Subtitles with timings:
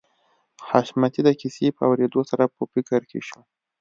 [0.69, 3.39] حشمتي د کيسې په اورېدو سره په فکر کې شو